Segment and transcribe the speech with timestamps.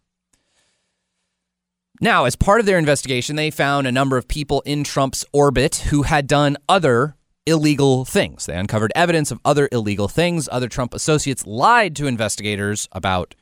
[2.01, 5.77] Now, as part of their investigation, they found a number of people in Trump's orbit
[5.87, 7.15] who had done other
[7.45, 8.45] illegal things.
[8.45, 10.49] They uncovered evidence of other illegal things.
[10.51, 13.35] Other Trump associates lied to investigators about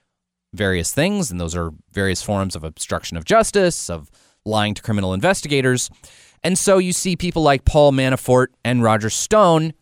[0.53, 4.11] various things, and those are various forms of obstruction of justice, of
[4.45, 5.89] lying to criminal investigators.
[6.43, 9.73] And so you see people like Paul Manafort and Roger Stone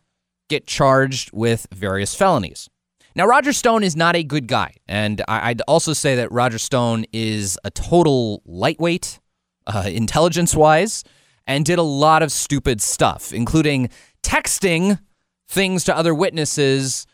[0.50, 2.70] get charged with various felonies.
[3.16, 4.76] Now, Roger Stone is not a good guy.
[4.88, 9.20] And I'd also say that Roger Stone is a total lightweight,
[9.68, 11.04] uh, intelligence wise,
[11.48, 13.90] and did a lot of stupid stuff, including
[14.24, 15.00] texting
[15.48, 17.06] things to other witnesses,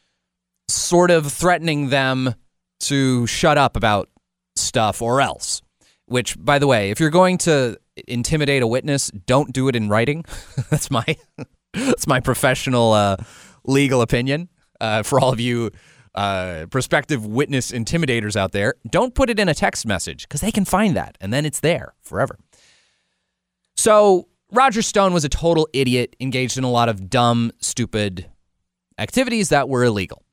[0.68, 2.36] sort of threatening them
[2.80, 4.10] to shut up about
[4.56, 5.62] stuff or else.
[6.06, 9.90] Which, by the way, if you're going to intimidate a witness, don't do it in
[9.90, 10.24] writing.
[10.70, 11.04] that's my
[11.74, 13.18] that's my professional uh,
[13.66, 14.50] legal opinion.
[14.80, 15.72] Uh, for all of you
[16.16, 20.52] uh, prospective witness intimidators out there, don't put it in a text message because they
[20.52, 22.38] can find that and then it's there forever.
[23.76, 28.30] So Roger Stone was a total idiot, engaged in a lot of dumb, stupid
[28.98, 30.24] activities that were illegal.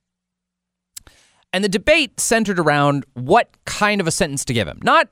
[1.53, 5.09] And the debate centered around what kind of a sentence to give him, not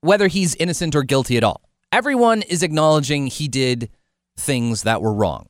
[0.00, 1.62] whether he's innocent or guilty at all.
[1.90, 3.90] Everyone is acknowledging he did
[4.36, 5.48] things that were wrong.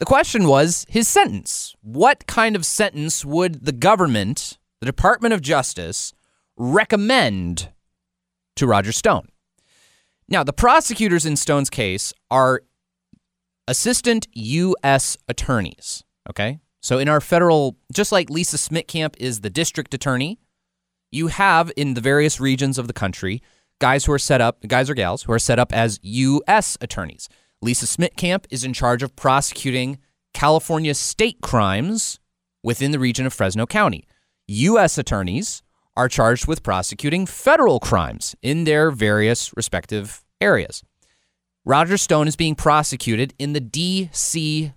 [0.00, 1.74] The question was his sentence.
[1.82, 6.12] What kind of sentence would the government, the Department of Justice,
[6.56, 7.70] recommend
[8.56, 9.28] to Roger Stone?
[10.28, 12.62] Now, the prosecutors in Stone's case are
[13.68, 15.16] assistant U.S.
[15.28, 16.02] attorneys.
[16.28, 16.60] Okay.
[16.80, 20.38] So in our federal, just like Lisa Smittcamp is the district attorney,
[21.10, 23.42] you have in the various regions of the country
[23.80, 26.78] guys who are set up, guys or gals who are set up as U.S.
[26.80, 27.28] attorneys.
[27.60, 29.98] Lisa Smittcamp is in charge of prosecuting
[30.32, 32.20] California state crimes
[32.62, 34.06] within the region of Fresno County.
[34.46, 34.98] U.S.
[34.98, 35.62] attorneys
[35.96, 40.82] are charged with prosecuting federal crimes in their various respective areas.
[41.64, 44.72] Roger Stone is being prosecuted in the D.C.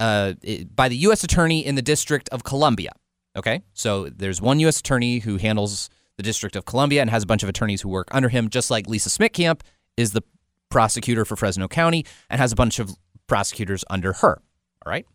[0.00, 0.32] Uh,
[0.74, 1.24] by the U.S.
[1.24, 2.92] attorney in the District of Columbia.
[3.36, 4.80] Okay, so there's one U.S.
[4.80, 8.08] attorney who handles the District of Columbia and has a bunch of attorneys who work
[8.10, 9.60] under him, just like Lisa Smittcamp
[9.96, 10.22] is the
[10.70, 12.96] prosecutor for Fresno County and has a bunch of
[13.26, 14.40] prosecutors under her.
[14.84, 15.06] All right.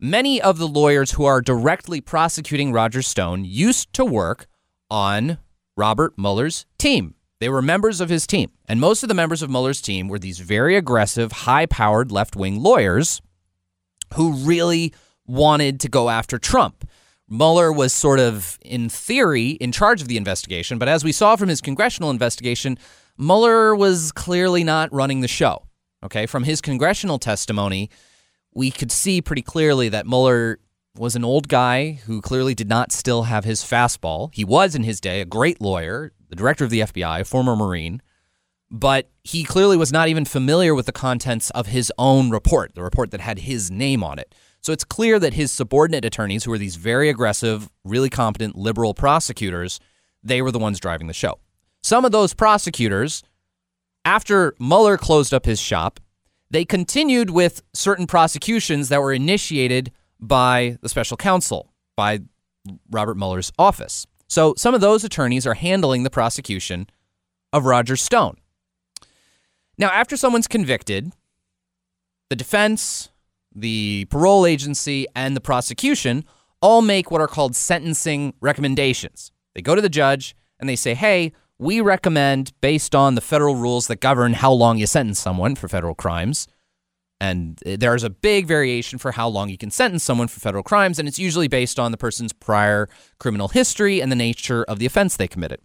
[0.00, 4.46] Many of the lawyers who are directly prosecuting Roger Stone used to work
[4.88, 5.38] on
[5.76, 7.16] Robert Mueller's team.
[7.40, 8.52] They were members of his team.
[8.68, 12.36] And most of the members of Mueller's team were these very aggressive, high powered left
[12.36, 13.20] wing lawyers
[14.14, 14.94] who really
[15.26, 16.88] wanted to go after Trump.
[17.28, 21.34] Mueller was sort of, in theory, in charge of the investigation, but as we saw
[21.34, 22.78] from his congressional investigation,
[23.18, 25.64] Mueller was clearly not running the show.
[26.04, 27.90] Okay, from his congressional testimony,
[28.58, 30.58] we could see pretty clearly that Mueller
[30.96, 34.34] was an old guy who clearly did not still have his fastball.
[34.34, 37.54] He was, in his day, a great lawyer, the director of the FBI, a former
[37.54, 38.02] Marine,
[38.68, 42.82] but he clearly was not even familiar with the contents of his own report, the
[42.82, 44.34] report that had his name on it.
[44.60, 48.92] So it's clear that his subordinate attorneys, who were these very aggressive, really competent liberal
[48.92, 49.78] prosecutors,
[50.24, 51.38] they were the ones driving the show.
[51.84, 53.22] Some of those prosecutors,
[54.04, 56.00] after Mueller closed up his shop,
[56.50, 62.20] they continued with certain prosecutions that were initiated by the special counsel, by
[62.90, 64.06] Robert Mueller's office.
[64.28, 66.88] So some of those attorneys are handling the prosecution
[67.52, 68.36] of Roger Stone.
[69.78, 71.12] Now, after someone's convicted,
[72.28, 73.10] the defense,
[73.54, 76.24] the parole agency, and the prosecution
[76.60, 79.32] all make what are called sentencing recommendations.
[79.54, 83.54] They go to the judge and they say, hey, we recommend, based on the federal
[83.54, 86.46] rules that govern how long you sentence someone for federal crimes,
[87.20, 90.98] and there's a big variation for how long you can sentence someone for federal crimes,
[90.98, 92.88] and it's usually based on the person's prior
[93.18, 95.60] criminal history and the nature of the offense they committed.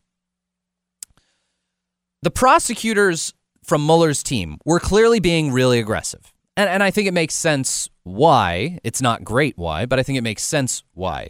[2.23, 6.33] The prosecutors from Mueller's team were clearly being really aggressive.
[6.57, 8.79] And, and I think it makes sense why.
[8.83, 11.29] It's not great why, but I think it makes sense why.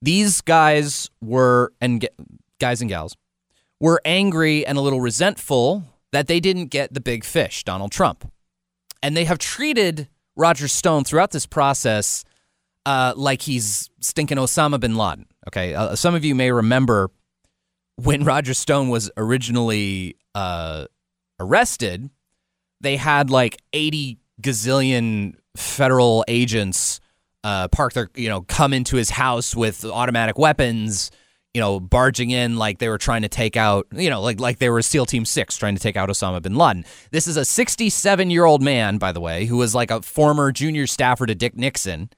[0.00, 2.08] These guys were, and
[2.60, 3.16] guys and gals,
[3.80, 8.30] were angry and a little resentful that they didn't get the big fish, Donald Trump.
[9.02, 12.24] And they have treated Roger Stone throughout this process
[12.86, 15.26] uh, like he's stinking Osama bin Laden.
[15.48, 15.74] Okay.
[15.74, 17.10] Uh, some of you may remember
[17.96, 20.86] when Roger Stone was originally uh,
[21.40, 22.10] arrested,
[22.80, 27.00] they had like 80 gazillion federal agents
[27.44, 31.10] uh, park their, you know, come into his house with automatic weapons,
[31.54, 34.58] you know, barging in like they were trying to take out, you know, like like
[34.58, 36.84] they were SEAL Team Six trying to take out Osama bin Laden.
[37.12, 40.50] This is a 67 year old man, by the way, who was like a former
[40.50, 42.10] junior staffer to Dick Nixon,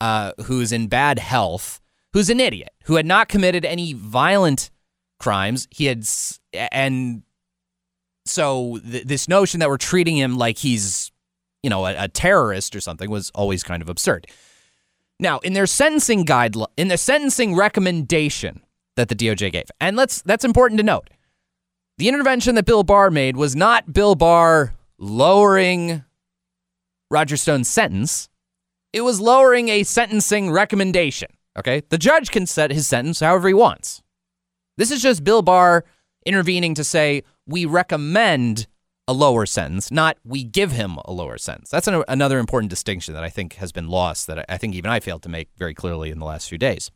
[0.00, 1.80] uh, who's in bad health,
[2.12, 4.70] who's an idiot, who had not committed any violent
[5.20, 5.68] crimes.
[5.70, 6.04] He had,
[6.52, 7.22] and
[8.24, 11.12] so th- this notion that we're treating him like he's,
[11.62, 14.26] you know, a, a terrorist or something was always kind of absurd.
[15.18, 18.62] Now, in their sentencing guide, in the sentencing recommendation
[18.96, 21.08] that the DOJ gave, and let's that's important to note,
[21.98, 26.04] the intervention that Bill Barr made was not Bill Barr lowering
[27.10, 28.28] Roger Stone's sentence.
[28.92, 31.30] It was lowering a sentencing recommendation.
[31.58, 34.02] Okay, the judge can set his sentence however he wants.
[34.76, 35.84] This is just Bill Barr
[36.26, 38.66] intervening to say we recommend
[39.08, 41.70] a lower sentence, not we give him a lower sentence.
[41.70, 44.74] That's an, another important distinction that I think has been lost that I, I think
[44.74, 46.90] even I failed to make very clearly in the last few days.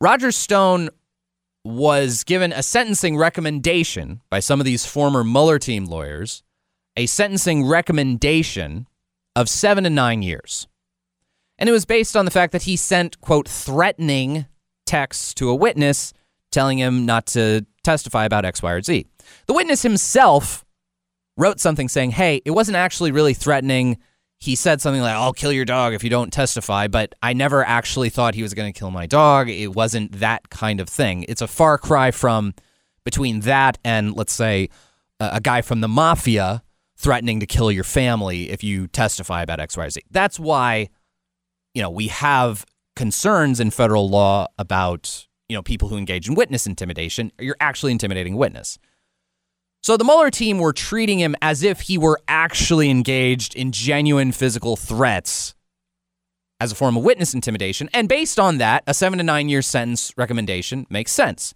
[0.00, 0.90] Roger Stone
[1.64, 6.44] was given a sentencing recommendation by some of these former Mueller team lawyers,
[6.96, 8.86] a sentencing recommendation
[9.34, 10.68] of seven to nine years.
[11.58, 14.46] And it was based on the fact that he sent, quote, threatening
[14.86, 16.14] texts to a witness
[16.50, 19.06] telling him not to testify about X, Y, or Z.
[19.46, 20.64] The witness himself
[21.36, 23.96] wrote something saying, hey, it wasn't actually really threatening.
[24.38, 27.64] He said something like, I'll kill your dog if you don't testify, but I never
[27.64, 29.48] actually thought he was going to kill my dog.
[29.48, 31.24] It wasn't that kind of thing.
[31.28, 32.54] It's a far cry from
[33.04, 34.68] between that and, let's say,
[35.18, 36.62] a guy from the mafia
[36.96, 40.02] threatening to kill your family if you testify about X, Y, Z.
[40.10, 40.90] That's why,
[41.72, 46.34] you know, we have concerns in federal law about you know, people who engage in
[46.34, 47.32] witness intimidation.
[47.38, 48.78] You're actually intimidating witness.
[49.82, 54.32] So the Mueller team were treating him as if he were actually engaged in genuine
[54.32, 55.54] physical threats
[56.60, 57.88] as a form of witness intimidation.
[57.94, 61.54] And based on that, a seven to nine year sentence recommendation makes sense.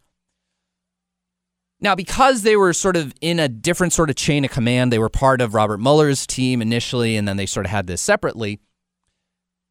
[1.81, 5.01] Now, because they were sort of in a different sort of chain of command, they
[5.01, 8.61] were part of Robert Mueller's team initially, and then they sort of had this separately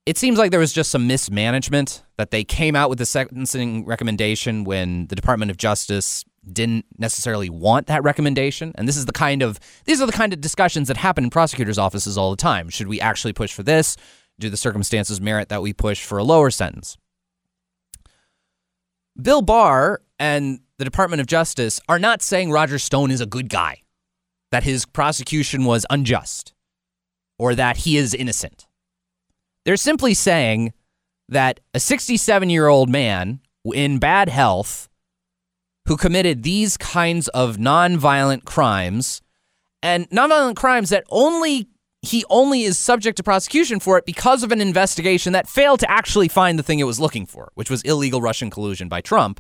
[0.05, 3.85] it seems like there was just some mismanagement that they came out with the sentencing
[3.85, 8.71] recommendation when the Department of Justice didn't necessarily want that recommendation.
[8.75, 11.29] And this is the kind of these are the kind of discussions that happen in
[11.29, 12.69] prosecutors' offices all the time.
[12.69, 13.95] Should we actually push for this?
[14.39, 16.97] Do the circumstances merit that we push for a lower sentence?
[19.21, 23.49] Bill Barr and the Department of Justice are not saying Roger Stone is a good
[23.49, 23.83] guy,
[24.51, 26.53] that his prosecution was unjust,
[27.37, 28.65] or that he is innocent.
[29.65, 30.73] They're simply saying
[31.29, 34.89] that a 67 year old man in bad health
[35.87, 39.21] who committed these kinds of nonviolent crimes
[39.83, 41.67] and nonviolent crimes that only
[42.03, 45.91] he only is subject to prosecution for it because of an investigation that failed to
[45.91, 49.39] actually find the thing it was looking for, which was illegal Russian collusion by Trump,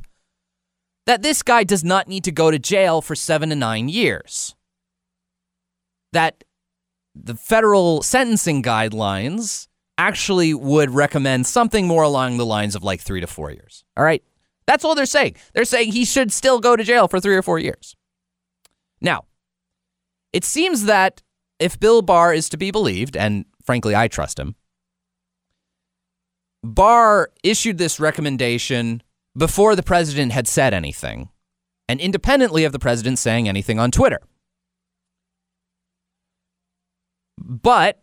[1.07, 4.55] that this guy does not need to go to jail for seven to nine years.
[6.13, 6.43] That
[7.15, 9.67] the federal sentencing guidelines
[10.01, 13.83] actually would recommend something more along the lines of like three to four years.
[13.95, 14.23] All right.
[14.65, 15.35] That's all they're saying.
[15.53, 17.95] They're saying he should still go to jail for three or four years.
[18.99, 19.25] Now,
[20.33, 21.21] it seems that
[21.59, 24.55] if Bill Barr is to be believed, and frankly, I trust him,
[26.63, 29.03] Barr issued this recommendation
[29.37, 31.29] before the president had said anything,
[31.87, 34.21] and independently of the president saying anything on Twitter.
[37.37, 38.01] But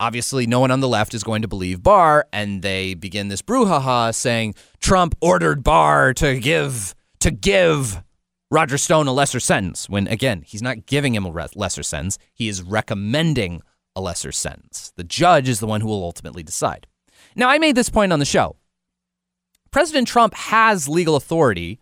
[0.00, 3.42] obviously, no one on the left is going to believe Barr, and they begin this
[3.42, 8.02] brouhaha saying Trump ordered Barr to give to give
[8.50, 9.88] Roger Stone a lesser sentence.
[9.88, 13.62] When again, he's not giving him a lesser sentence; he is recommending
[13.94, 14.92] a lesser sentence.
[14.96, 16.86] The judge is the one who will ultimately decide.
[17.36, 18.56] Now, I made this point on the show.
[19.70, 21.78] President Trump has legal authority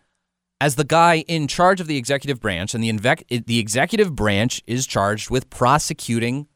[0.61, 4.61] as the guy in charge of the executive branch, and the, inve- the executive branch
[4.67, 6.49] is charged with prosecuting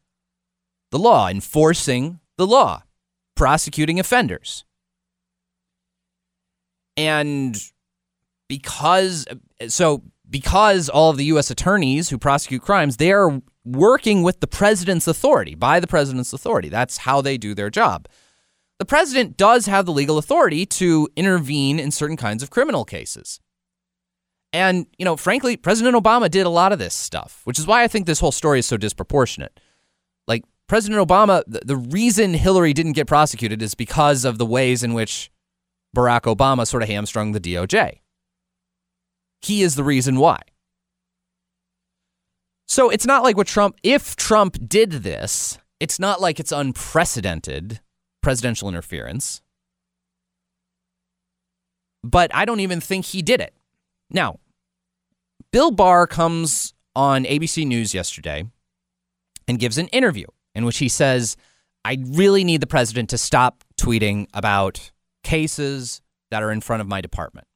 [0.93, 2.85] the law, enforcing the law,
[3.35, 4.65] prosecuting offenders.
[6.97, 7.57] And
[8.49, 9.27] because,
[9.69, 11.51] so because all of the U.S.
[11.51, 16.69] attorneys who prosecute crimes, they are working with the president's authority, by the president's authority.
[16.69, 18.07] That's how they do their job.
[18.79, 23.41] The president does have the legal authority to intervene in certain kinds of criminal cases.
[24.53, 27.83] And, you know, frankly, President Obama did a lot of this stuff, which is why
[27.83, 29.59] I think this whole story is so disproportionate.
[30.73, 35.31] President Obama, the reason Hillary didn't get prosecuted is because of the ways in which
[35.95, 37.99] Barack Obama sort of hamstrung the DOJ.
[39.43, 40.41] He is the reason why.
[42.67, 47.81] So it's not like what Trump, if Trump did this, it's not like it's unprecedented
[48.23, 49.43] presidential interference.
[52.03, 53.53] But I don't even think he did it.
[54.09, 54.39] Now,
[55.51, 58.47] Bill Barr comes on ABC News yesterday
[59.47, 61.37] and gives an interview in which he says,
[61.85, 64.93] I really need the president to stop tweeting about
[65.25, 67.47] cases that are in front of my department,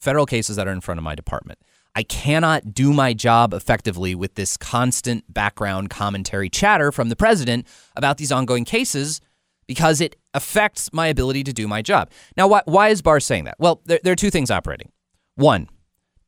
[0.00, 1.58] federal cases that are in front of my department.
[1.94, 7.66] I cannot do my job effectively with this constant background commentary chatter from the president
[7.96, 9.20] about these ongoing cases
[9.66, 12.10] because it affects my ability to do my job.
[12.36, 13.56] Now, why, why is Barr saying that?
[13.58, 14.92] Well, there, there are two things operating.
[15.34, 15.68] One,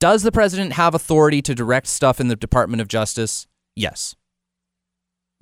[0.00, 3.46] does the president have authority to direct stuff in the Department of Justice?
[3.76, 4.16] Yes.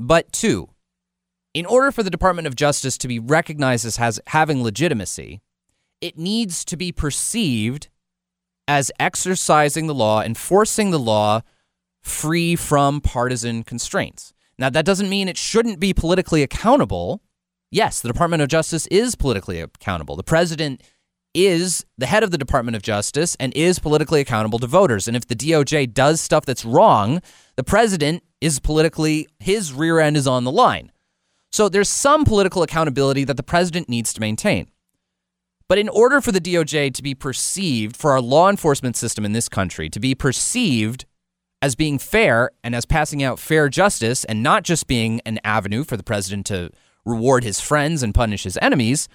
[0.00, 0.71] But two,
[1.52, 5.42] in order for the Department of Justice to be recognized as has, having legitimacy,
[6.00, 7.90] it needs to be perceived
[8.66, 11.42] as exercising the law, enforcing the law
[12.02, 14.33] free from partisan constraints.
[14.59, 17.21] Now, that doesn't mean it shouldn't be politically accountable.
[17.71, 20.16] Yes, the Department of Justice is politically accountable.
[20.16, 20.83] The president
[21.35, 25.07] is the head of the Department of Justice and is politically accountable to voters.
[25.07, 27.21] And if the DOJ does stuff that's wrong,
[27.61, 30.90] the president is politically, his rear end is on the line.
[31.52, 34.71] So there's some political accountability that the president needs to maintain.
[35.69, 39.35] But in order for the DOJ to be perceived, for our law enforcement system in
[39.35, 41.05] this country to be perceived
[41.61, 45.85] as being fair and as passing out fair justice and not just being an avenue
[45.85, 46.71] for the president to
[47.05, 49.07] reward his friends and punish his enemies,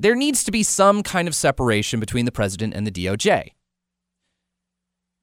[0.00, 3.50] there needs to be some kind of separation between the president and the DOJ.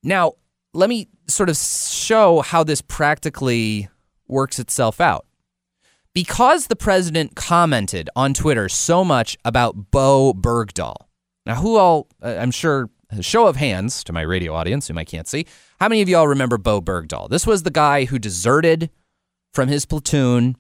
[0.02, 0.36] Now,
[0.74, 3.90] let me sort of show how this practically
[4.28, 5.26] works itself out.
[6.14, 10.96] Because the president commented on Twitter so much about Bo Bergdahl.
[11.46, 12.90] Now, who all, uh, I'm sure,
[13.22, 15.46] show of hands to my radio audience, whom I can't see,
[15.80, 17.30] how many of y'all remember Bo Bergdahl?
[17.30, 18.90] This was the guy who deserted
[19.54, 20.58] from his platoon,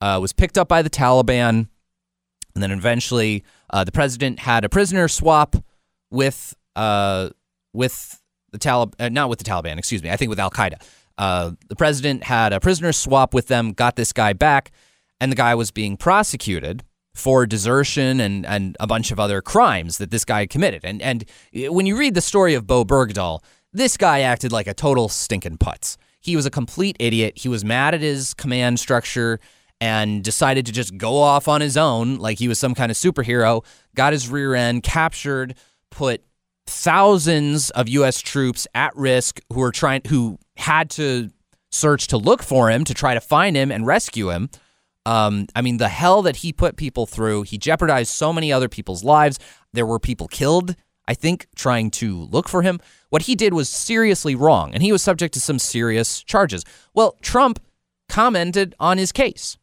[0.00, 1.68] uh, was picked up by the Taliban,
[2.54, 5.56] and then eventually uh, the president had a prisoner swap
[6.10, 7.30] with uh,
[7.72, 8.21] with
[8.52, 10.80] the Taliban, uh, not with the Taliban, excuse me, I think with Al Qaeda.
[11.18, 14.70] Uh, the president had a prisoner swap with them, got this guy back,
[15.20, 19.98] and the guy was being prosecuted for desertion and, and a bunch of other crimes
[19.98, 20.84] that this guy committed.
[20.84, 23.42] And and when you read the story of Bo Bergdahl,
[23.72, 25.96] this guy acted like a total stinking putz.
[26.20, 27.34] He was a complete idiot.
[27.36, 29.40] He was mad at his command structure
[29.80, 32.96] and decided to just go off on his own like he was some kind of
[32.96, 35.56] superhero, got his rear end captured,
[35.90, 36.22] put
[36.66, 41.30] thousands of US troops at risk who were trying who had to
[41.70, 44.50] search to look for him to try to find him and rescue him.
[45.04, 48.68] Um, I mean, the hell that he put people through, he jeopardized so many other
[48.68, 49.38] people's lives.
[49.72, 50.76] There were people killed
[51.06, 52.80] I think, trying to look for him.
[53.10, 56.64] What he did was seriously wrong, and he was subject to some serious charges.
[56.94, 57.60] Well, Trump
[58.08, 59.58] commented on his case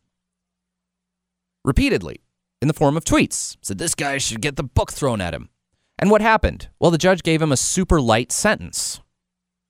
[1.64, 2.22] repeatedly
[2.62, 3.58] in the form of tweets.
[3.62, 5.50] Said this guy should get the book thrown at him.
[6.00, 6.70] And what happened?
[6.80, 9.02] Well, the judge gave him a super light sentence.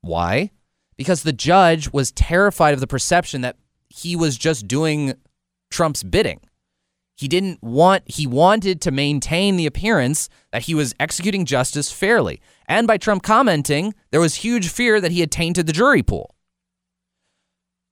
[0.02, 0.52] Why?
[0.96, 3.58] Because the judge was terrified of the perception that
[3.90, 5.16] he was just doing
[5.72, 6.42] Trump's bidding.
[7.18, 12.42] He didn't want, he wanted to maintain the appearance that he was executing justice fairly.
[12.68, 16.36] And by Trump commenting, there was huge fear that he had tainted the jury pool.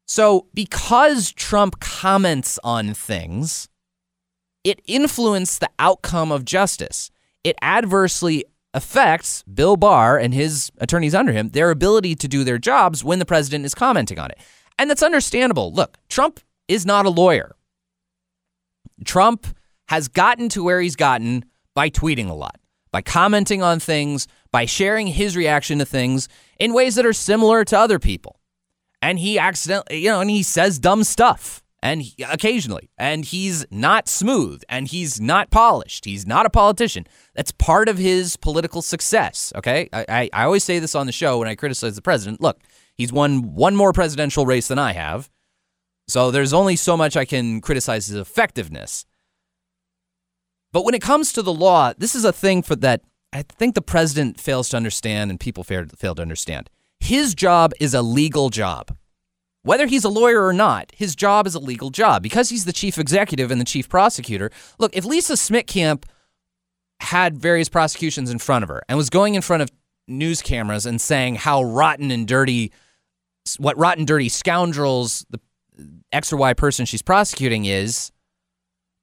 [0.08, 3.68] So, because Trump comments on things,
[4.64, 7.12] it influenced the outcome of justice.
[7.48, 12.58] It adversely affects Bill Barr and his attorneys under him, their ability to do their
[12.58, 14.38] jobs when the president is commenting on it.
[14.78, 15.72] And that's understandable.
[15.72, 17.56] Look, Trump is not a lawyer.
[19.06, 19.48] Trump
[19.88, 22.60] has gotten to where he's gotten by tweeting a lot,
[22.92, 26.28] by commenting on things, by sharing his reaction to things
[26.60, 28.42] in ways that are similar to other people.
[29.02, 33.66] And he accidentally, you know, and he says dumb stuff and he, occasionally, and he's
[33.70, 36.06] not smooth and he's not polished.
[36.06, 37.06] He's not a politician.
[37.36, 39.54] That's part of his political success.
[39.56, 39.88] Okay.
[39.94, 42.42] I, I, I always say this on the show when I criticize the president.
[42.42, 42.60] Look,
[42.96, 45.30] he's won one more presidential race than I have.
[46.08, 49.06] So there's only so much I can criticize his effectiveness.
[50.74, 53.02] But when it comes to the law, this is a thing for that
[53.34, 56.70] I think the president fails to understand and people fail, fail to understand.
[57.00, 58.97] His job is a legal job.
[59.68, 62.72] Whether he's a lawyer or not, his job is a legal job because he's the
[62.72, 64.50] chief executive and the chief prosecutor.
[64.80, 66.06] Look, if Lisa Smittcamp
[67.02, 69.70] had various prosecutions in front of her and was going in front of
[70.08, 72.72] news cameras and saying how rotten and dirty,
[73.58, 75.40] what rotten, dirty scoundrels the
[76.14, 78.14] X or Y person she's prosecuting is,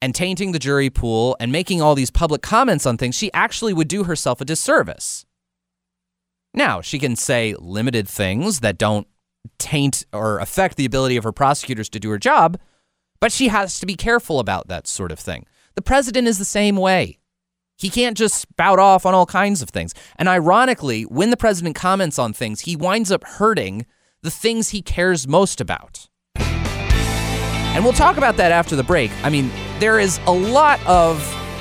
[0.00, 3.74] and tainting the jury pool and making all these public comments on things, she actually
[3.74, 5.26] would do herself a disservice.
[6.54, 9.06] Now, she can say limited things that don't
[9.58, 12.58] taint or affect the ability of her prosecutors to do her job,
[13.20, 15.46] but she has to be careful about that sort of thing.
[15.74, 17.18] The president is the same way.
[17.76, 19.94] He can't just spout off on all kinds of things.
[20.16, 23.86] And ironically, when the president comments on things, he winds up hurting
[24.22, 26.08] the things he cares most about.
[26.36, 29.10] And we'll talk about that after the break.
[29.24, 31.18] I mean, there is a lot of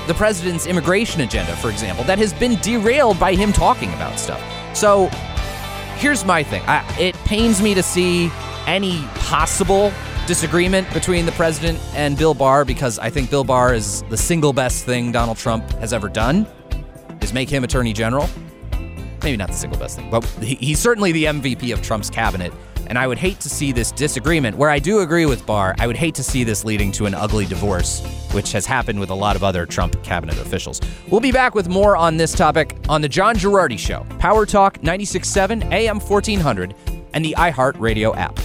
[0.07, 4.41] the president's immigration agenda, for example, that has been derailed by him talking about stuff.
[4.75, 5.09] So
[5.97, 8.31] here's my thing I, it pains me to see
[8.65, 9.91] any possible
[10.27, 14.53] disagreement between the president and Bill Barr because I think Bill Barr is the single
[14.53, 16.47] best thing Donald Trump has ever done
[17.21, 18.29] is make him attorney general.
[19.21, 22.53] Maybe not the single best thing, but he, he's certainly the MVP of Trump's cabinet.
[22.87, 25.87] And I would hate to see this disagreement, where I do agree with Barr, I
[25.87, 29.15] would hate to see this leading to an ugly divorce, which has happened with a
[29.15, 30.81] lot of other Trump cabinet officials.
[31.09, 34.79] We'll be back with more on this topic on The John Gerardi Show, Power Talk
[34.79, 36.75] 96.7 AM 1400,
[37.13, 38.39] and the iHeartRadio app.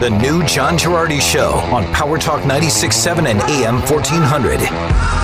[0.00, 5.23] The new John Gerardi Show on Power Talk 96.7 and AM 1400.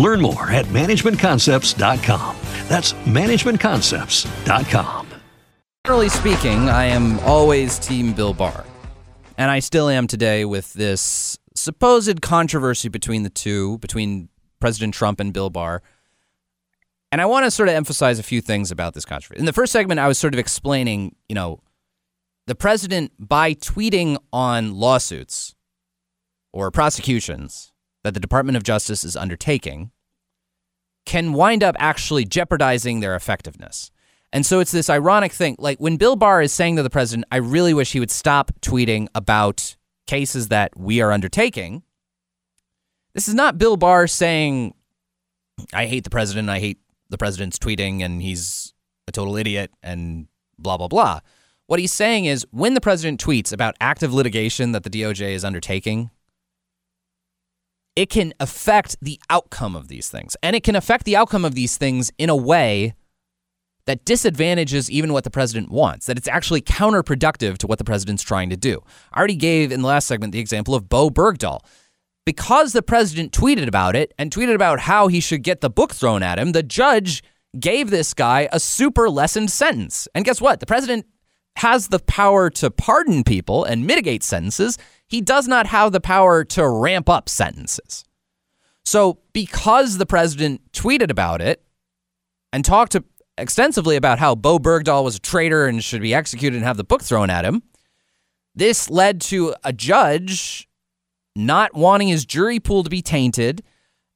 [0.00, 2.36] Learn more at managementconcepts.com.
[2.68, 5.06] That's managementconcepts.com.
[5.86, 8.64] Generally speaking, I am always Team Bill Barr.
[9.36, 15.20] And I still am today with this supposed controversy between the two, between President Trump
[15.20, 15.82] and Bill Barr.
[17.12, 19.40] And I want to sort of emphasize a few things about this controversy.
[19.40, 21.60] In the first segment, I was sort of explaining, you know,
[22.46, 25.54] the president, by tweeting on lawsuits
[26.54, 27.69] or prosecutions
[28.04, 29.90] that the Department of Justice is undertaking,
[31.06, 33.90] can wind up actually jeopardizing their effectiveness.
[34.32, 35.56] And so it's this ironic thing.
[35.58, 38.52] Like when Bill Barr is saying to the president, I really wish he would stop
[38.60, 41.82] tweeting about cases that we are undertaking,
[43.14, 44.74] This is not Bill Barr saying,
[45.72, 46.78] I hate the president, I hate
[47.10, 48.72] the president's tweeting, and he's
[49.08, 51.20] a total idiot, and blah, blah, blah.
[51.66, 55.44] What he's saying is when the president tweets about active litigation that the DOJ is
[55.44, 56.10] undertaking,
[58.00, 60.34] it can affect the outcome of these things.
[60.42, 62.94] And it can affect the outcome of these things in a way
[63.84, 68.22] that disadvantages even what the president wants, that it's actually counterproductive to what the president's
[68.22, 68.82] trying to do.
[69.12, 71.60] I already gave in the last segment the example of Bo Bergdahl.
[72.24, 75.92] Because the president tweeted about it and tweeted about how he should get the book
[75.92, 77.22] thrown at him, the judge
[77.58, 80.08] gave this guy a super lessened sentence.
[80.14, 80.60] And guess what?
[80.60, 81.04] The president
[81.56, 84.78] has the power to pardon people and mitigate sentences.
[85.10, 88.04] He does not have the power to ramp up sentences.
[88.84, 91.62] So, because the president tweeted about it
[92.52, 92.96] and talked
[93.36, 96.84] extensively about how Bo Bergdahl was a traitor and should be executed and have the
[96.84, 97.62] book thrown at him,
[98.54, 100.68] this led to a judge
[101.34, 103.62] not wanting his jury pool to be tainted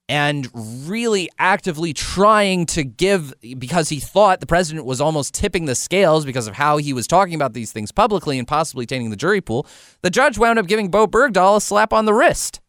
[0.09, 0.49] and
[0.87, 6.27] really actively trying to give because he thought the president was almost tipping the scales
[6.27, 9.41] because of how he was talking about these things publicly and possibly tainting the jury
[9.41, 9.67] pool.
[10.03, 12.61] The judge wound up giving Bo Bergdahl a slap on the wrist.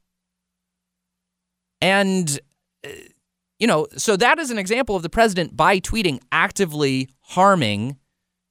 [1.81, 2.39] And
[2.85, 2.89] uh,
[3.59, 7.97] you know, so that is an example of the president by tweeting actively harming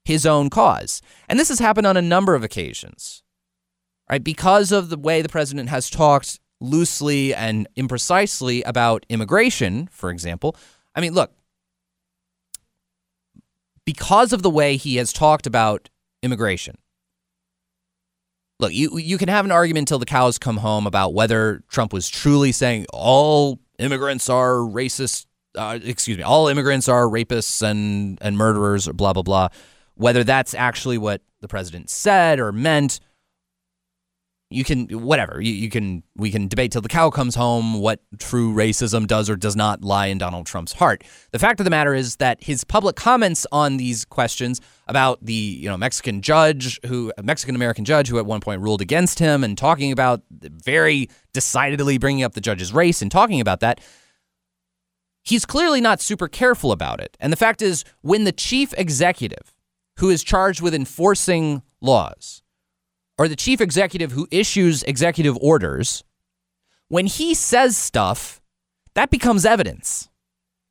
[0.05, 1.01] his own cause.
[1.29, 3.23] And this has happened on a number of occasions.
[4.11, 4.23] Right?
[4.23, 10.57] Because of the way the president has talked loosely and imprecisely about immigration, for example.
[10.95, 11.33] I mean, look,
[13.85, 15.91] because of the way he has talked about
[16.23, 16.77] immigration.
[18.61, 21.93] Look, you you can have an argument until the cows come home about whether Trump
[21.93, 25.27] was truly saying all immigrants are racist.
[25.57, 29.49] Uh, excuse me, all immigrants are rapists and and murderers, or blah blah blah.
[29.97, 33.01] Whether that's actually what the president said or meant,
[34.51, 38.01] you can whatever you, you can we can debate till the cow comes home what
[38.19, 41.03] true racism does or does not lie in Donald Trump's heart.
[41.33, 45.33] The fact of the matter is that his public comments on these questions about the
[45.33, 49.43] you know Mexican judge who Mexican American judge who at one point ruled against him
[49.43, 53.81] and talking about very decidedly bringing up the judge's race and talking about that
[55.25, 57.17] he's clearly not super careful about it.
[57.19, 59.55] And the fact is when the chief executive
[59.99, 62.44] who is charged with enforcing laws
[63.19, 66.05] or the chief executive who issues executive orders,
[66.89, 68.41] when he says stuff,
[68.95, 70.09] that becomes evidence.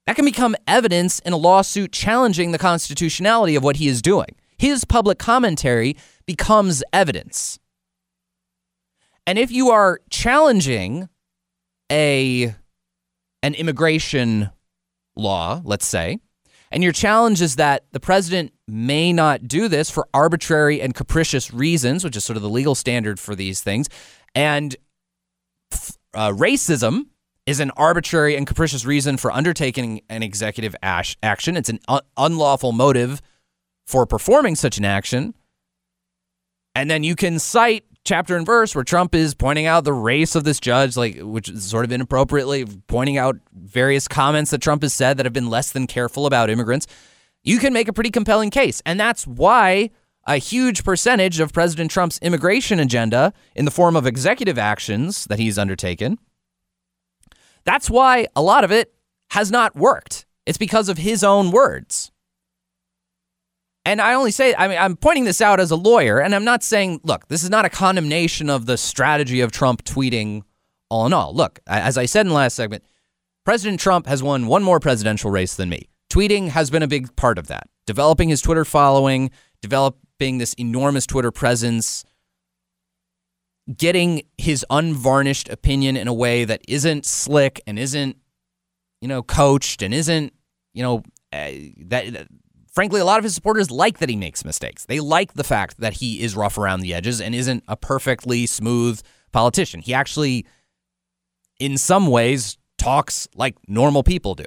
[0.06, 4.36] That can become evidence in a lawsuit challenging the constitutionality of what he is doing.
[4.58, 7.60] His public commentary becomes evidence.
[9.26, 11.08] And if you are challenging
[11.92, 12.56] a
[13.42, 14.50] an immigration
[15.16, 16.20] law, let's say,
[16.74, 21.54] and your challenge is that the president may not do this for arbitrary and capricious
[21.54, 23.88] reasons, which is sort of the legal standard for these things.
[24.34, 24.76] And
[26.16, 27.04] uh, racism
[27.46, 31.56] is an arbitrary and capricious reason for undertaking an executive ash- action.
[31.58, 33.22] It's an un- unlawful motive
[33.86, 35.36] for performing such an action.
[36.74, 40.36] And then you can cite chapter and verse where Trump is pointing out the race
[40.36, 44.82] of this judge, like which is sort of inappropriately pointing out various comments that Trump
[44.82, 46.88] has said that have been less than careful about immigrants,
[47.44, 48.82] you can make a pretty compelling case.
[48.86, 49.90] And that's why
[50.26, 55.40] a huge percentage of President Trump's immigration agenda in the form of executive actions that
[55.40, 56.18] he's undertaken,
[57.66, 58.94] that's why a lot of it
[59.32, 60.26] has not worked.
[60.46, 62.12] It's because of his own words.
[63.86, 66.46] And I only say, I mean, I'm pointing this out as a lawyer, and I'm
[66.46, 70.44] not saying, look, this is not a condemnation of the strategy of Trump tweeting
[70.90, 71.34] all in all.
[71.34, 72.84] Look, as I said in the last segment,
[73.44, 75.90] President Trump has won one more presidential race than me.
[76.10, 77.68] Tweeting has been a big part of that.
[77.86, 82.06] Developing his Twitter following, developing this enormous Twitter presence,
[83.76, 88.16] getting his unvarnished opinion in a way that isn't slick and isn't,
[89.02, 90.32] you know, coached and isn't,
[90.74, 92.28] you know, uh, that
[92.74, 94.86] frankly, a lot of his supporters like that he makes mistakes.
[94.86, 98.46] They like the fact that he is rough around the edges and isn't a perfectly
[98.46, 99.82] smooth politician.
[99.82, 100.46] He actually,
[101.60, 104.46] in some ways, talks like normal people do.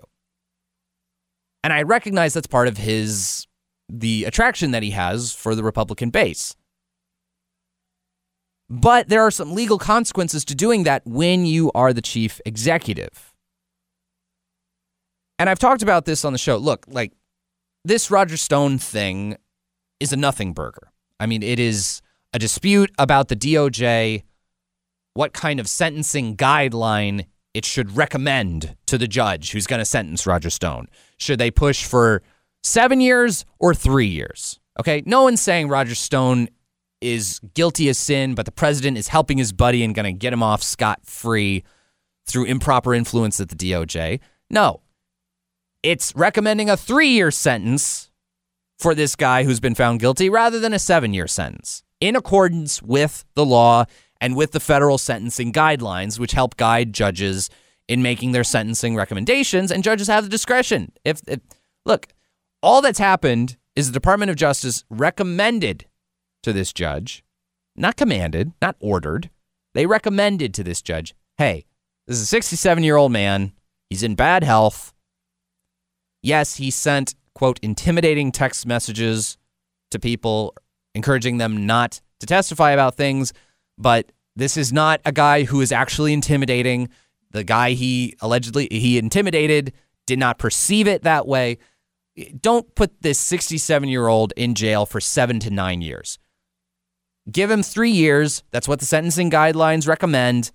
[1.65, 3.47] And I recognize that's part of his
[3.89, 6.57] the attraction that he has for the Republican base.
[8.69, 13.33] But there are some legal consequences to doing that when you are the chief executive.
[15.39, 16.57] And I've talked about this on the show.
[16.57, 17.13] Look, like
[17.87, 19.37] this Roger Stone thing
[20.01, 20.91] is a nothing burger.
[21.21, 24.25] I mean, it is a dispute about the DOJ,
[25.15, 30.27] what kind of sentencing guideline it should recommend to the judge who's going to sentence
[30.27, 30.89] Roger Stone.
[31.17, 32.23] Should they push for
[32.63, 34.61] seven years or three years?
[34.79, 36.49] Okay, no one's saying Roger Stone
[37.01, 40.33] is guilty of sin, but the president is helping his buddy and going to get
[40.33, 41.63] him off scot free
[42.27, 44.21] through improper influence at the DOJ.
[44.51, 44.81] No,
[45.87, 48.11] it's recommending a three year sentence
[48.77, 52.83] for this guy who's been found guilty rather than a seven year sentence in accordance
[52.83, 53.85] with the law
[54.21, 57.49] and with the federal sentencing guidelines, which help guide judges
[57.87, 59.71] in making their sentencing recommendations.
[59.71, 60.91] And judges have the discretion.
[61.05, 61.39] If, if
[61.85, 62.09] look,
[62.65, 65.87] all that's happened is the Department of Justice recommended
[66.43, 67.23] to this judge,
[67.77, 69.31] not commanded, not ordered,
[69.73, 71.65] they recommended to this judge, hey,
[72.09, 73.53] this is a 67 year old man.
[73.89, 74.93] He's in bad health.
[76.27, 79.39] Yes, he sent, quote, intimidating text messages
[79.93, 80.57] to people,
[80.93, 83.33] encouraging them not to testify about things,
[83.79, 86.89] but this is not a guy who is actually intimidating.
[87.31, 89.73] The guy he allegedly he intimidated
[90.05, 91.59] did not perceive it that way.
[92.41, 96.19] Don't put this 67 year old in jail for seven to nine years.
[97.31, 98.43] Give him three years.
[98.51, 100.51] That's what the sentencing guidelines recommend.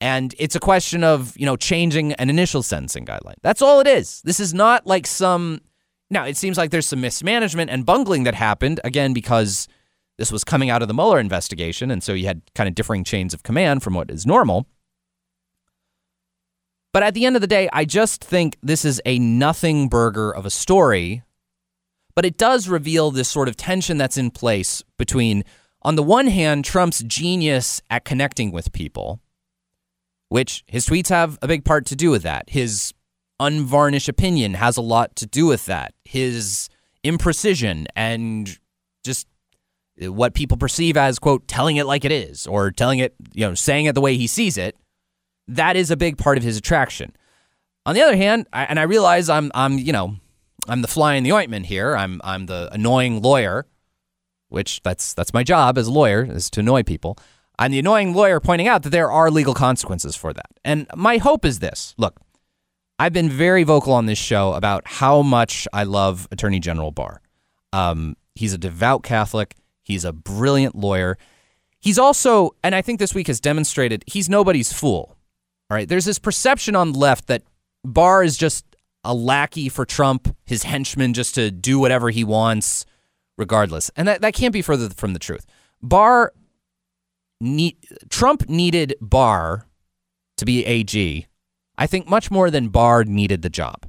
[0.00, 3.36] And it's a question of, you know, changing an initial sentencing guideline.
[3.42, 4.20] That's all it is.
[4.22, 5.60] This is not like some.
[6.10, 9.66] Now, it seems like there's some mismanagement and bungling that happened, again, because
[10.18, 11.90] this was coming out of the Mueller investigation.
[11.90, 14.66] And so you had kind of differing chains of command from what is normal.
[16.92, 20.30] But at the end of the day, I just think this is a nothing burger
[20.30, 21.22] of a story.
[22.14, 25.44] But it does reveal this sort of tension that's in place between,
[25.82, 29.20] on the one hand, Trump's genius at connecting with people,
[30.28, 32.50] which his tweets have a big part to do with that.
[32.50, 32.92] His
[33.38, 35.94] unvarnished opinion has a lot to do with that.
[36.04, 36.68] His
[37.04, 38.58] imprecision and
[39.04, 39.26] just
[39.98, 43.54] what people perceive as quote telling it like it is or telling it you know
[43.54, 44.76] saying it the way he sees it
[45.48, 47.14] that is a big part of his attraction
[47.86, 50.16] on the other hand I, and i realize i'm i'm you know
[50.68, 53.66] i'm the fly in the ointment here i'm i'm the annoying lawyer
[54.48, 57.16] which that's that's my job as a lawyer is to annoy people
[57.58, 61.18] i'm the annoying lawyer pointing out that there are legal consequences for that and my
[61.18, 62.20] hope is this look
[62.98, 67.20] i've been very vocal on this show about how much i love attorney general barr
[67.72, 71.16] um, he's a devout catholic He's a brilliant lawyer.
[71.78, 75.16] He's also, and I think this week has demonstrated, he's nobody's fool.
[75.70, 75.88] All right.
[75.88, 77.44] There's this perception on the left that
[77.84, 78.64] Barr is just
[79.04, 82.84] a lackey for Trump, his henchman just to do whatever he wants,
[83.38, 83.92] regardless.
[83.94, 85.46] And that, that can't be further from the truth.
[85.80, 86.32] Barr,
[88.08, 89.66] Trump needed Barr
[90.36, 91.26] to be AG,
[91.78, 93.86] I think much more than Barr needed the job.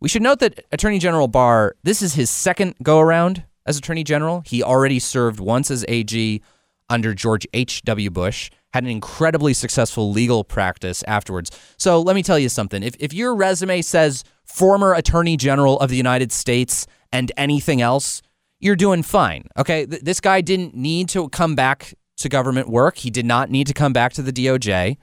[0.00, 4.04] We should note that Attorney General Barr, this is his second go around as Attorney
[4.04, 4.42] General.
[4.46, 6.42] He already served once as AG
[6.88, 8.10] under George H.W.
[8.10, 11.50] Bush, had an incredibly successful legal practice afterwards.
[11.76, 12.82] So let me tell you something.
[12.82, 18.22] If, if your resume says former Attorney General of the United States and anything else,
[18.60, 19.46] you're doing fine.
[19.56, 19.86] Okay.
[19.86, 23.66] Th- this guy didn't need to come back to government work, he did not need
[23.66, 24.96] to come back to the DOJ.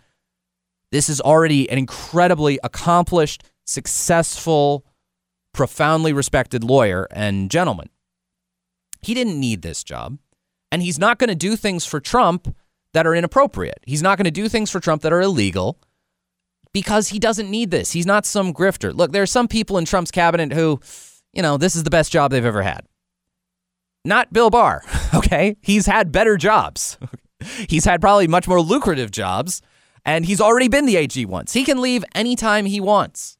[0.91, 4.86] This is already an incredibly accomplished, successful,
[5.53, 7.89] profoundly respected lawyer and gentleman.
[9.01, 10.17] He didn't need this job.
[10.71, 12.55] And he's not going to do things for Trump
[12.93, 13.79] that are inappropriate.
[13.86, 15.79] He's not going to do things for Trump that are illegal
[16.73, 17.91] because he doesn't need this.
[17.91, 18.93] He's not some grifter.
[18.93, 20.79] Look, there are some people in Trump's cabinet who,
[21.34, 22.82] you know, this is the best job they've ever had.
[24.06, 24.84] Not Bill Barr,
[25.14, 25.58] okay?
[25.62, 26.98] He's had better jobs.
[27.70, 29.62] he's had probably much more lucrative jobs,
[30.06, 31.54] and he's already been the AG once.
[31.54, 33.38] He can leave anytime he wants.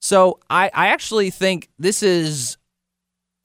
[0.00, 2.56] So I, I actually think this is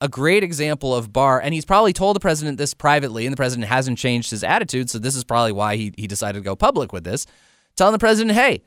[0.00, 3.36] a great example of Barr, and he's probably told the president this privately, and the
[3.36, 4.90] president hasn't changed his attitude.
[4.90, 7.26] So this is probably why he, he decided to go public with this,
[7.76, 8.62] telling the president, hey,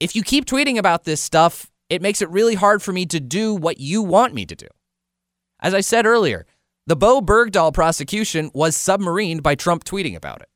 [0.00, 3.20] if you keep tweeting about this stuff, it makes it really hard for me to
[3.20, 4.66] do what you want me to do.
[5.60, 6.46] As I said earlier,
[6.86, 10.48] the Bo Bergdahl prosecution was submarined by Trump tweeting about it.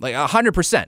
[0.00, 0.86] Like 100%.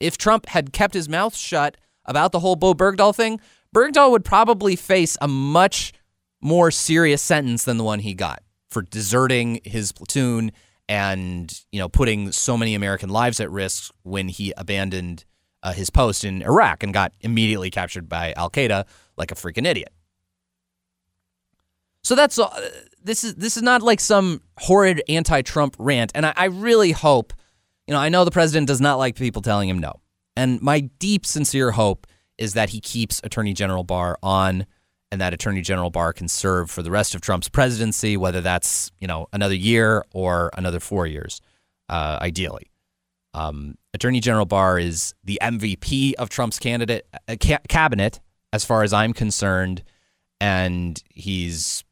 [0.00, 3.40] If Trump had kept his mouth shut about the whole Bo Bergdahl thing,
[3.74, 5.92] Bergdahl would probably face a much
[6.40, 10.52] more serious sentence than the one he got for deserting his platoon
[10.88, 15.24] and you know putting so many American lives at risk when he abandoned
[15.62, 18.84] uh, his post in Iraq and got immediately captured by Al Qaeda
[19.16, 19.92] like a freaking idiot.
[22.06, 22.70] So that's uh,
[23.02, 27.32] this is this is not like some horrid anti-Trump rant, and I, I really hope,
[27.88, 29.92] you know, I know the president does not like people telling him no,
[30.36, 32.06] and my deep sincere hope
[32.38, 34.66] is that he keeps Attorney General Barr on
[35.10, 38.92] and that Attorney General Barr can serve for the rest of Trump's presidency, whether that's
[39.00, 41.40] you know another year or another four years,
[41.88, 42.70] uh, ideally.
[43.34, 48.20] Um, Attorney General Barr is the MVP of Trump's candidate uh, ca- cabinet,
[48.52, 49.82] as far as I'm concerned,
[50.40, 51.82] and he's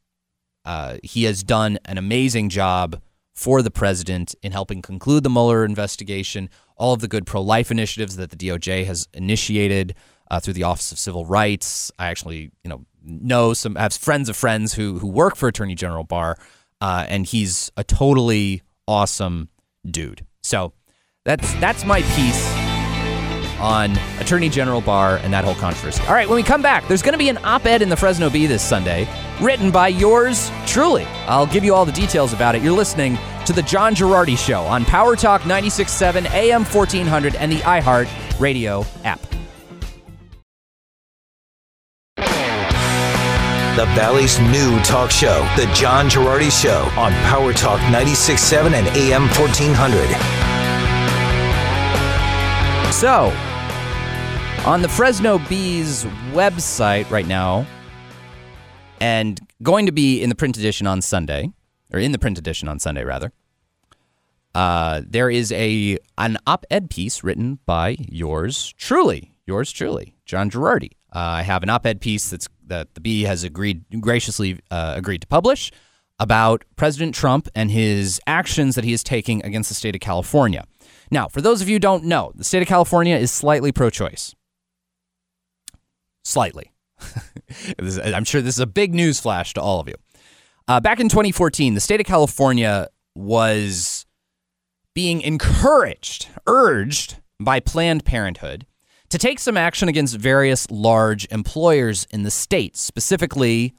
[0.65, 3.01] uh, he has done an amazing job
[3.33, 7.69] for the president in helping conclude the Mueller investigation, all of the good pro life
[7.69, 9.93] initiatives that the DOJ has initiated
[10.31, 11.91] uh, through the Office of Civil Rights.
[11.99, 15.75] I actually, you know, know some, have friends of friends who, who work for Attorney
[15.75, 16.37] General Barr,
[16.81, 19.49] uh, and he's a totally awesome
[19.89, 20.25] dude.
[20.41, 20.73] So
[21.25, 22.64] that's, that's my piece
[23.59, 26.03] on Attorney General Barr and that whole controversy.
[26.07, 27.97] All right, when we come back, there's going to be an op ed in the
[27.97, 29.07] Fresno Bee this Sunday
[29.41, 31.05] written by yours truly.
[31.27, 32.61] I'll give you all the details about it.
[32.61, 37.59] You're listening to The John Gerardi Show on Power Talk 96.7 AM 1400 and the
[37.59, 39.19] iHeart Radio app.
[43.75, 49.23] The Valley's new talk show, The John Gerardi Show on Power Talk 96.7 and AM
[49.23, 50.54] 1400.
[52.95, 53.25] So,
[54.65, 57.65] on the Fresno Bees website right now,
[59.01, 61.51] and going to be in the print edition on Sunday,
[61.91, 63.33] or in the print edition on Sunday, rather.
[64.55, 70.91] Uh, there is a an op-ed piece written by yours truly, yours truly, John Gerardi.
[71.13, 75.19] Uh, I have an op-ed piece that's that the Bee has agreed graciously uh, agreed
[75.19, 75.69] to publish
[76.17, 80.63] about President Trump and his actions that he is taking against the state of California.
[81.15, 84.35] Now, for those of you who don't know, the state of California is slightly pro-choice.
[86.25, 86.73] Slightly.
[87.79, 89.95] I'm sure this is a big news flash to all of you.
[90.67, 94.05] Uh, back in 2014, the state of California was
[94.93, 98.65] being encouraged, urged by Planned Parenthood
[99.07, 103.73] to take some action against various large employers in the state, specifically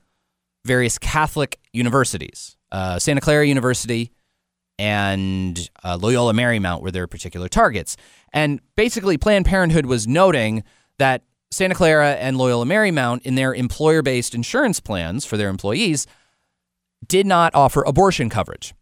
[0.64, 2.56] various Catholic universities.
[2.72, 4.10] Uh, Santa Clara University
[4.78, 7.96] and uh, Loyola Marymount were their particular targets.
[8.32, 10.62] And basically, Planned Parenthood was noting
[10.98, 16.06] that Santa Clara and Loyola Marymount, in their employer based insurance plans for their employees,
[17.06, 18.74] did not offer abortion coverage.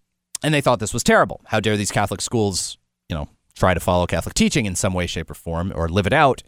[0.42, 1.40] And they thought this was terrible.
[1.46, 2.78] How dare these Catholic schools,
[3.09, 6.07] you know, try to follow Catholic teaching in some way, shape, or form, or live
[6.07, 6.42] it out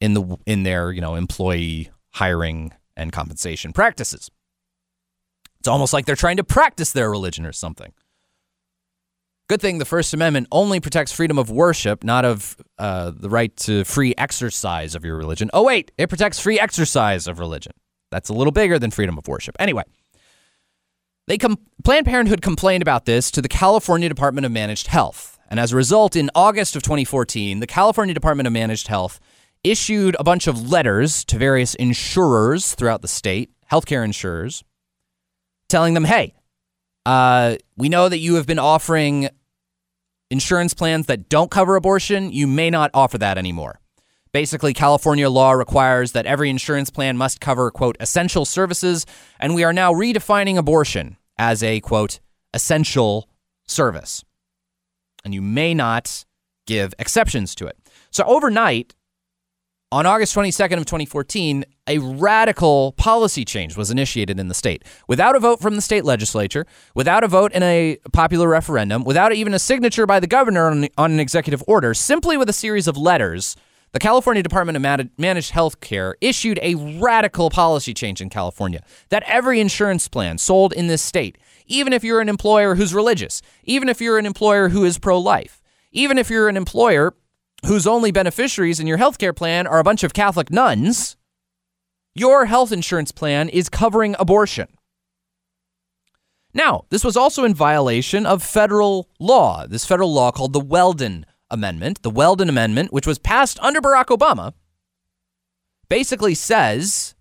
[0.00, 4.30] in the in their, you know, employee hiring and compensation practices.
[5.60, 7.92] It's almost like they're trying to practice their religion or something.
[9.48, 13.56] Good thing the First Amendment only protects freedom of worship, not of uh, the right
[13.58, 15.48] to free exercise of your religion.
[15.54, 17.72] Oh, wait, it protects free exercise of religion.
[18.10, 19.56] That's a little bigger than freedom of worship.
[19.58, 19.84] Anyway,
[21.28, 25.38] they com- Planned Parenthood complained about this to the California Department of Managed Health.
[25.50, 29.18] And as a result, in August of 2014, the California Department of Managed Health
[29.64, 34.62] issued a bunch of letters to various insurers throughout the state, healthcare insurers,
[35.70, 36.34] telling them, hey,
[37.08, 39.30] uh, we know that you have been offering
[40.30, 42.30] insurance plans that don't cover abortion.
[42.30, 43.80] You may not offer that anymore.
[44.32, 49.06] Basically, California law requires that every insurance plan must cover, quote, essential services,
[49.40, 52.20] and we are now redefining abortion as a, quote,
[52.52, 53.26] essential
[53.66, 54.22] service.
[55.24, 56.26] And you may not
[56.66, 57.78] give exceptions to it.
[58.10, 58.94] So overnight,
[59.90, 64.84] on August 22nd of 2014, a radical policy change was initiated in the state.
[65.06, 69.32] Without a vote from the state legislature, without a vote in a popular referendum, without
[69.32, 72.86] even a signature by the governor on, on an executive order, simply with a series
[72.86, 73.56] of letters,
[73.92, 79.22] the California Department of Managed Health Care issued a radical policy change in California that
[79.26, 83.88] every insurance plan sold in this state, even if you're an employer who's religious, even
[83.88, 87.14] if you're an employer who is pro life, even if you're an employer
[87.66, 91.16] whose only beneficiaries in your healthcare plan are a bunch of Catholic nuns,
[92.14, 94.68] your health insurance plan is covering abortion.
[96.54, 101.26] Now, this was also in violation of federal law, this federal law called the Weldon
[101.50, 102.02] Amendment.
[102.02, 104.54] The Weldon Amendment, which was passed under Barack Obama,
[105.88, 107.14] basically says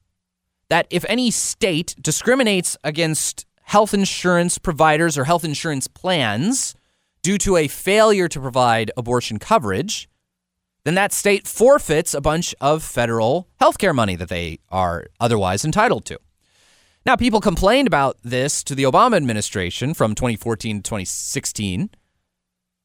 [0.69, 6.75] that if any state discriminates against health insurance providers or health insurance plans
[7.21, 10.09] due to a failure to provide abortion coverage,
[10.87, 16.05] then that state forfeits a bunch of federal healthcare money that they are otherwise entitled
[16.05, 16.17] to.
[17.05, 21.81] Now, people complained about this to the Obama administration from 2014 to 2016.
[21.81, 21.89] And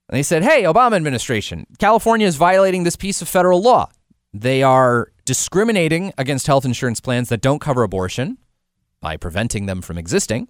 [0.09, 3.88] they said, hey, Obama administration, California is violating this piece of federal law.
[4.35, 8.37] They are discriminating against health insurance plans that don't cover abortion
[9.00, 10.48] by preventing them from existing.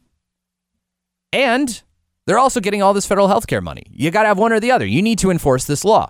[1.34, 1.82] And
[2.26, 3.84] they're also getting all this federal health care money.
[3.90, 4.86] You got to have one or the other.
[4.86, 6.09] You need to enforce this law.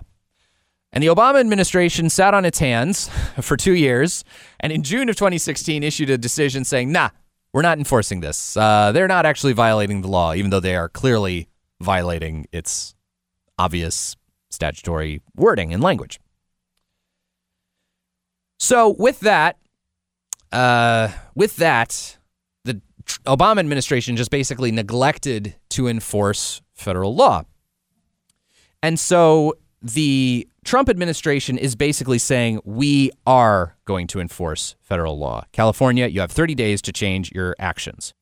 [0.93, 3.09] And the Obama administration sat on its hands
[3.41, 4.23] for two years,
[4.59, 7.09] and in June of 2016 issued a decision saying, nah,
[7.51, 8.55] we're not enforcing this.
[8.55, 11.49] Uh, they're not actually violating the law, even though they are clearly
[11.81, 12.95] violating its
[13.57, 14.15] obvious
[14.49, 16.19] statutory wording and language.
[18.59, 19.57] So, with that,
[20.51, 22.17] uh, with that,
[22.63, 22.81] the
[23.25, 27.43] Obama administration just basically neglected to enforce federal law.
[28.81, 35.43] And so the Trump administration is basically saying we are going to enforce federal law.
[35.51, 38.13] California, you have 30 days to change your actions.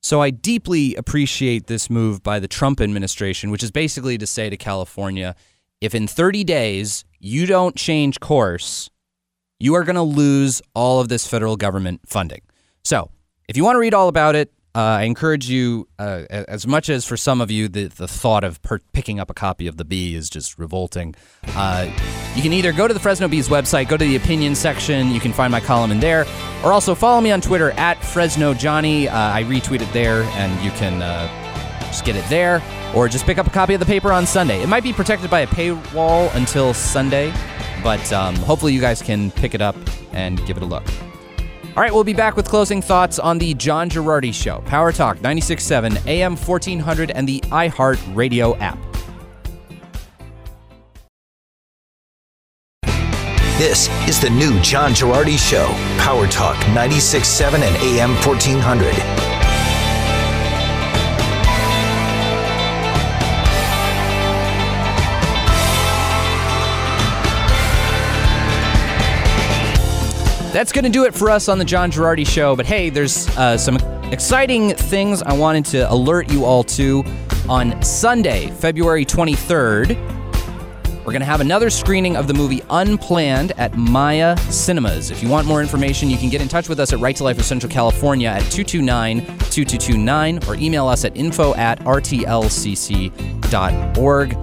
[0.00, 4.48] So I deeply appreciate this move by the Trump administration, which is basically to say
[4.48, 5.34] to California,
[5.80, 8.90] if in 30 days you don't change course,
[9.58, 12.42] you are going to lose all of this federal government funding.
[12.84, 13.10] So,
[13.48, 16.88] if you want to read all about it, uh, I encourage you, uh, as much
[16.88, 19.76] as for some of you, the, the thought of per- picking up a copy of
[19.76, 21.16] The Bee is just revolting.
[21.48, 21.90] Uh,
[22.36, 25.18] you can either go to the Fresno Bee's website, go to the opinion section, you
[25.18, 26.26] can find my column in there,
[26.62, 29.08] or also follow me on Twitter at Fresno Johnny.
[29.08, 31.26] Uh, I retweet it there, and you can uh,
[31.88, 32.62] just get it there,
[32.94, 34.62] or just pick up a copy of the paper on Sunday.
[34.62, 37.32] It might be protected by a paywall until Sunday,
[37.82, 39.74] but um, hopefully you guys can pick it up
[40.12, 40.84] and give it a look.
[41.78, 45.18] All right, we'll be back with closing thoughts on the John Gerardi Show, Power Talk
[45.18, 48.76] 96.7 AM 1400 and the iHeart Radio app.
[53.60, 55.68] This is the new John Gerardi Show,
[56.02, 59.37] Power Talk 96.7 and AM 1400.
[70.52, 72.56] That's going to do it for us on the John Gerardi Show.
[72.56, 73.76] But hey, there's uh, some
[74.10, 77.04] exciting things I wanted to alert you all to.
[77.50, 79.96] On Sunday, February 23rd,
[80.98, 85.10] we're going to have another screening of the movie Unplanned at Maya Cinemas.
[85.10, 87.24] If you want more information, you can get in touch with us at Right to
[87.24, 93.14] Life of Central California at 229 2229 or email us at info at rtlcc.org.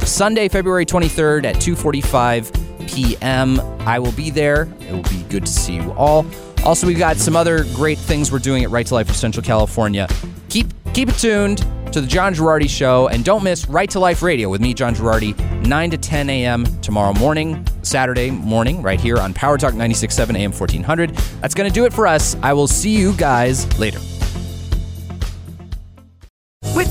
[0.02, 2.52] Sunday, February 23rd at 245
[2.88, 3.60] p.m.
[3.82, 4.68] I will be there.
[4.80, 6.26] It will be good to see you all.
[6.66, 9.44] Also, we've got some other great things we're doing at Right to Life of Central
[9.44, 10.08] California.
[10.50, 14.22] Keep keep it tuned to the John Gerardi Show, and don't miss Right to Life
[14.22, 16.66] Radio with me, John Gerardi, 9 to 10 a.m.
[16.82, 21.12] tomorrow morning, Saturday morning, right here on Power Talk 96.7 AM 1400.
[21.42, 22.36] That's going to do it for us.
[22.42, 24.00] I will see you guys later.